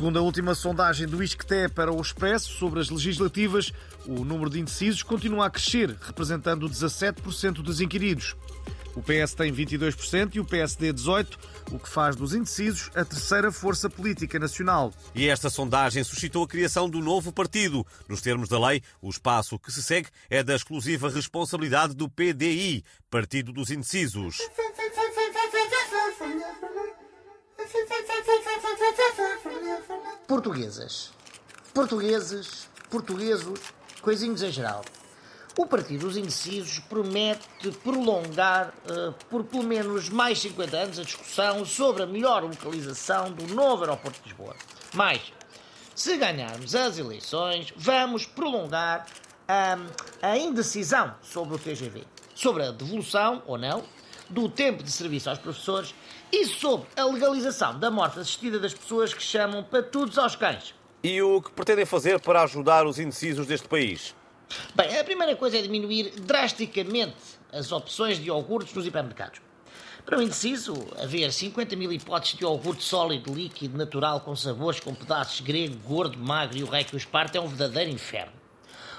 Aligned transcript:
Segundo 0.00 0.18
a 0.18 0.22
última 0.22 0.54
sondagem 0.54 1.06
do 1.06 1.22
ISCTE 1.22 1.68
para 1.74 1.92
o 1.92 2.00
Expresso 2.00 2.54
sobre 2.54 2.80
as 2.80 2.88
legislativas, 2.88 3.70
o 4.06 4.24
número 4.24 4.48
de 4.48 4.58
indecisos 4.58 5.02
continua 5.02 5.44
a 5.44 5.50
crescer, 5.50 5.94
representando 6.00 6.66
17% 6.66 7.56
dos 7.56 7.82
inquiridos. 7.82 8.34
O 8.96 9.02
PS 9.02 9.34
tem 9.34 9.52
22% 9.52 10.36
e 10.36 10.40
o 10.40 10.44
PSD 10.46 10.94
18%, 10.94 11.36
o 11.72 11.78
que 11.78 11.86
faz 11.86 12.16
dos 12.16 12.32
indecisos 12.32 12.90
a 12.94 13.04
terceira 13.04 13.52
força 13.52 13.90
política 13.90 14.38
nacional. 14.38 14.90
E 15.14 15.28
esta 15.28 15.50
sondagem 15.50 16.02
suscitou 16.02 16.44
a 16.44 16.48
criação 16.48 16.88
do 16.88 17.02
novo 17.02 17.30
partido. 17.30 17.86
Nos 18.08 18.22
termos 18.22 18.48
da 18.48 18.58
lei, 18.58 18.82
o 19.02 19.10
espaço 19.10 19.58
que 19.58 19.70
se 19.70 19.82
segue 19.82 20.08
é 20.30 20.42
da 20.42 20.56
exclusiva 20.56 21.10
responsabilidade 21.10 21.94
do 21.94 22.08
PDI, 22.08 22.82
Partido 23.10 23.52
dos 23.52 23.70
Indecisos. 23.70 24.38
Portuguesas. 30.30 31.10
Portugueses, 31.74 32.68
portuguesos, 32.88 33.58
coisinhos 34.00 34.44
em 34.44 34.52
geral. 34.52 34.84
O 35.58 35.66
Partido 35.66 36.06
dos 36.06 36.16
Indecisos 36.16 36.78
promete 36.78 37.48
prolongar 37.82 38.68
uh, 38.68 39.12
por 39.28 39.42
pelo 39.42 39.64
menos 39.64 40.08
mais 40.08 40.38
50 40.38 40.76
anos 40.76 40.98
a 41.00 41.02
discussão 41.02 41.64
sobre 41.64 42.04
a 42.04 42.06
melhor 42.06 42.44
localização 42.44 43.32
do 43.32 43.52
novo 43.52 43.82
aeroporto 43.82 44.22
de 44.22 44.28
Lisboa. 44.28 44.54
Mais, 44.94 45.20
se 45.96 46.16
ganharmos 46.16 46.76
as 46.76 46.96
eleições, 46.96 47.74
vamos 47.76 48.24
prolongar 48.24 49.06
um, 49.48 49.86
a 50.22 50.38
indecisão 50.38 51.12
sobre 51.20 51.56
o 51.56 51.58
TGV, 51.58 52.04
sobre 52.36 52.62
a 52.62 52.70
devolução 52.70 53.42
ou 53.48 53.58
não 53.58 53.82
do 54.30 54.48
tempo 54.48 54.82
de 54.82 54.90
serviço 54.90 55.28
aos 55.28 55.38
professores 55.38 55.94
e 56.32 56.46
sobre 56.46 56.86
a 56.96 57.04
legalização 57.04 57.78
da 57.78 57.90
morte 57.90 58.20
assistida 58.20 58.58
das 58.58 58.72
pessoas 58.72 59.12
que 59.12 59.22
chamam 59.22 59.62
patudos 59.62 60.16
aos 60.16 60.36
cães. 60.36 60.74
E 61.02 61.20
o 61.20 61.42
que 61.42 61.50
pretendem 61.50 61.84
fazer 61.84 62.20
para 62.20 62.42
ajudar 62.42 62.86
os 62.86 62.98
indecisos 62.98 63.46
deste 63.46 63.66
país? 63.66 64.14
Bem, 64.74 64.98
a 64.98 65.04
primeira 65.04 65.34
coisa 65.34 65.58
é 65.58 65.62
diminuir 65.62 66.12
drasticamente 66.20 67.16
as 67.52 67.72
opções 67.72 68.18
de 68.18 68.26
iogurtes 68.26 68.74
nos 68.74 68.86
hipermercados. 68.86 69.40
Para 70.04 70.18
o 70.18 70.22
indeciso, 70.22 70.74
haver 71.00 71.32
50 71.32 71.76
mil 71.76 71.92
hipóteses 71.92 72.36
de 72.36 72.44
iogurte 72.44 72.82
sólido, 72.82 73.32
líquido, 73.32 73.76
natural, 73.76 74.20
com 74.20 74.34
sabores, 74.34 74.80
com 74.80 74.94
pedaços 74.94 75.40
grego, 75.40 75.76
gordo, 75.86 76.18
magro 76.18 76.58
e 76.58 76.62
o 76.62 76.66
rei 76.66 76.84
que 76.84 76.94
o 76.94 76.96
esparta 76.96 77.38
é 77.38 77.40
um 77.40 77.48
verdadeiro 77.48 77.90
inferno. 77.90 78.32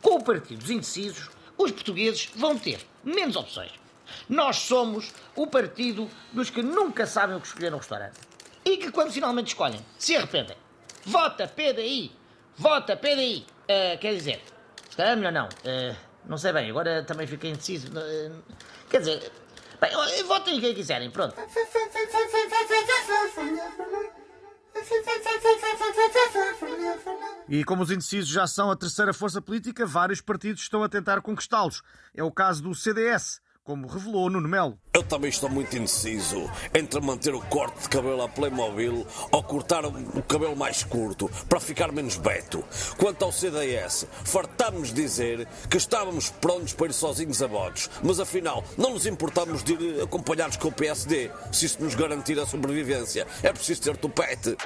Com 0.00 0.16
o 0.16 0.24
Partido 0.24 0.58
dos 0.58 0.70
Indecisos, 0.70 1.30
os 1.56 1.70
portugueses 1.70 2.28
vão 2.34 2.58
ter 2.58 2.80
menos 3.04 3.36
opções. 3.36 3.81
Nós 4.28 4.56
somos 4.56 5.12
o 5.34 5.46
partido 5.46 6.08
dos 6.32 6.50
que 6.50 6.62
nunca 6.62 7.06
sabem 7.06 7.36
o 7.36 7.40
que 7.40 7.46
escolher 7.46 7.70
no 7.70 7.78
restaurante. 7.78 8.20
E 8.64 8.76
que, 8.76 8.90
quando 8.90 9.12
finalmente 9.12 9.48
escolhem, 9.48 9.84
se 9.98 10.16
arrependem. 10.16 10.56
Vota 11.04 11.48
PDI! 11.48 12.12
Vota 12.56 12.96
PDI! 12.96 13.38
Uh, 13.38 13.46
eh, 13.68 13.96
quer 13.96 14.14
dizer, 14.14 14.42
se 14.88 14.96
calhar 14.96 15.16
melhor 15.16 15.32
não. 15.32 15.46
Uh, 15.46 15.96
não 16.26 16.38
sei 16.38 16.52
bem, 16.52 16.70
agora 16.70 17.02
também 17.02 17.26
fiquei 17.26 17.50
indeciso. 17.50 17.88
Uh, 17.88 18.42
quer 18.88 18.98
dizer, 19.00 19.32
bem, 19.80 19.90
votem 20.24 20.60
quem 20.60 20.74
quiserem, 20.74 21.10
pronto. 21.10 21.34
E 27.48 27.64
como 27.64 27.82
os 27.82 27.90
indecisos 27.90 28.30
já 28.30 28.46
são 28.46 28.70
a 28.70 28.76
terceira 28.76 29.12
força 29.12 29.42
política, 29.42 29.84
vários 29.84 30.20
partidos 30.20 30.62
estão 30.62 30.82
a 30.82 30.88
tentar 30.88 31.20
conquistá-los. 31.20 31.82
É 32.14 32.22
o 32.22 32.30
caso 32.30 32.62
do 32.62 32.74
CDS, 32.74 33.40
como 33.64 33.86
revelou 33.86 34.28
Nuno 34.28 34.48
Melo. 34.48 34.78
Eu 34.92 35.04
também 35.04 35.30
estou 35.30 35.48
muito 35.48 35.76
indeciso 35.76 36.50
entre 36.74 37.00
manter 37.00 37.32
o 37.32 37.40
corte 37.40 37.82
de 37.82 37.88
cabelo 37.88 38.22
a 38.22 38.28
Playmobil 38.28 39.06
ou 39.30 39.42
cortar 39.42 39.84
o 39.84 40.22
cabelo 40.22 40.56
mais 40.56 40.82
curto 40.82 41.30
para 41.48 41.60
ficar 41.60 41.92
menos 41.92 42.16
beto. 42.16 42.64
Quanto 42.98 43.24
ao 43.24 43.30
CDS, 43.30 44.06
fartámos 44.24 44.92
dizer 44.92 45.46
que 45.70 45.76
estávamos 45.76 46.28
prontos 46.28 46.72
para 46.72 46.86
ir 46.86 46.92
sozinhos 46.92 47.40
a 47.40 47.46
votos, 47.46 47.88
mas 48.02 48.18
afinal 48.18 48.64
não 48.76 48.94
nos 48.94 49.06
importamos 49.06 49.62
de 49.62 49.74
ir 49.74 50.02
acompanhados 50.02 50.56
com 50.56 50.68
o 50.68 50.72
PSD, 50.72 51.30
se 51.52 51.66
isso 51.66 51.82
nos 51.82 51.94
garantir 51.94 52.38
a 52.40 52.46
sobrevivência. 52.46 53.26
É 53.42 53.52
preciso 53.52 53.82
ter 53.82 53.96
tupete. 53.96 54.56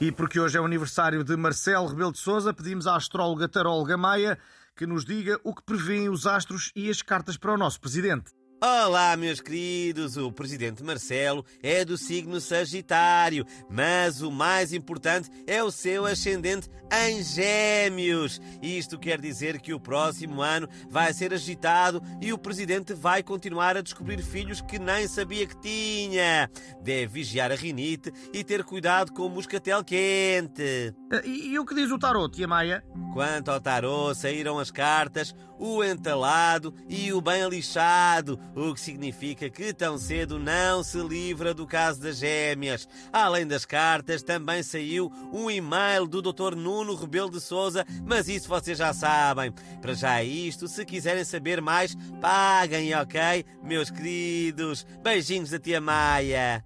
E 0.00 0.12
porque 0.12 0.38
hoje 0.38 0.58
é 0.58 0.60
o 0.60 0.64
aniversário 0.64 1.24
de 1.24 1.36
Marcelo 1.36 1.86
Rebelo 1.86 2.12
de 2.12 2.18
Sousa, 2.18 2.52
pedimos 2.52 2.86
à 2.86 2.96
astróloga 2.96 3.48
taróloga 3.48 3.96
Maia 3.96 4.38
que 4.76 4.86
nos 4.86 5.04
diga 5.04 5.40
o 5.42 5.54
que 5.54 5.62
prevêem 5.62 6.08
os 6.08 6.26
astros 6.26 6.70
e 6.76 6.90
as 6.90 7.00
cartas 7.00 7.36
para 7.36 7.54
o 7.54 7.56
nosso 7.56 7.80
presidente. 7.80 8.30
Olá, 8.58 9.14
meus 9.18 9.38
queridos! 9.38 10.16
O 10.16 10.32
presidente 10.32 10.82
Marcelo 10.82 11.44
é 11.62 11.84
do 11.84 11.98
signo 11.98 12.40
Sagitário, 12.40 13.44
mas 13.68 14.22
o 14.22 14.30
mais 14.30 14.72
importante 14.72 15.28
é 15.46 15.62
o 15.62 15.70
seu 15.70 16.06
ascendente 16.06 16.70
em 16.90 17.22
Gêmeos. 17.22 18.40
Isto 18.62 18.98
quer 18.98 19.20
dizer 19.20 19.60
que 19.60 19.74
o 19.74 19.80
próximo 19.80 20.40
ano 20.40 20.66
vai 20.88 21.12
ser 21.12 21.34
agitado 21.34 22.02
e 22.18 22.32
o 22.32 22.38
presidente 22.38 22.94
vai 22.94 23.22
continuar 23.22 23.76
a 23.76 23.82
descobrir 23.82 24.22
filhos 24.22 24.62
que 24.62 24.78
nem 24.78 25.06
sabia 25.06 25.46
que 25.46 25.60
tinha. 25.60 26.50
Deve 26.80 27.08
vigiar 27.08 27.52
a 27.52 27.56
rinite 27.56 28.10
e 28.32 28.42
ter 28.42 28.64
cuidado 28.64 29.12
com 29.12 29.26
o 29.26 29.30
moscatel 29.30 29.84
quente. 29.84 30.94
E, 31.24 31.48
e 31.48 31.58
o 31.58 31.66
que 31.66 31.74
diz 31.74 31.90
o 31.90 31.98
tarot, 31.98 32.34
tia 32.34 32.48
Maia? 32.48 32.82
Quanto 33.12 33.50
ao 33.50 33.60
tarot, 33.60 34.18
saíram 34.18 34.58
as 34.58 34.70
cartas, 34.70 35.34
o 35.58 35.82
entalado 35.82 36.74
e 36.88 37.12
o 37.12 37.20
bem 37.20 37.48
lixado 37.48 38.38
o 38.54 38.74
que 38.74 38.80
significa 38.80 39.48
que 39.50 39.72
tão 39.72 39.98
cedo 39.98 40.38
não 40.38 40.82
se 40.82 40.98
livra 40.98 41.52
do 41.54 41.66
caso 41.66 42.00
das 42.00 42.18
gêmeas. 42.18 42.88
Além 43.12 43.46
das 43.46 43.64
cartas, 43.64 44.22
também 44.22 44.62
saiu 44.62 45.10
um 45.32 45.50
e-mail 45.50 46.06
do 46.06 46.22
Dr. 46.22 46.54
Nuno 46.56 46.94
Rebelo 46.94 47.30
de 47.30 47.40
Souza, 47.40 47.84
mas 48.04 48.28
isso 48.28 48.48
vocês 48.48 48.78
já 48.78 48.92
sabem. 48.92 49.52
Para 49.80 49.94
já 49.94 50.20
é 50.20 50.24
isto, 50.24 50.68
se 50.68 50.84
quiserem 50.84 51.24
saber 51.24 51.60
mais, 51.60 51.96
paguem, 52.20 52.94
ok? 52.94 53.44
Meus 53.62 53.90
queridos, 53.90 54.86
beijinhos 55.02 55.50
da 55.50 55.58
tia 55.58 55.80
Maia. 55.80 56.64